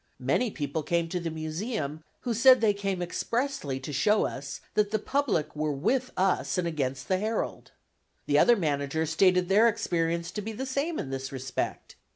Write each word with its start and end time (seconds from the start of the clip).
Many 0.17 0.49
people 0.49 0.81
came 0.81 1.09
to 1.09 1.19
the 1.19 1.29
Museum, 1.29 2.03
who 2.21 2.33
said 2.33 2.59
they 2.59 2.73
came 2.73 3.03
expressly 3.03 3.79
to 3.81 3.93
show 3.93 4.25
us 4.25 4.59
that 4.73 4.89
the 4.89 4.97
public 4.97 5.55
were 5.55 5.71
with 5.73 6.09
us 6.17 6.57
and 6.57 6.67
against 6.67 7.07
the 7.07 7.19
Herald. 7.19 7.69
The 8.25 8.39
other 8.39 8.55
managers 8.55 9.11
stated 9.11 9.47
their 9.47 9.67
experience 9.67 10.31
to 10.31 10.41
be 10.41 10.53
the 10.53 10.65
same 10.65 10.97
in 10.97 11.11
this 11.11 11.31
respect. 11.31 11.93